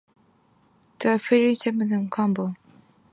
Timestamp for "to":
1.89-1.95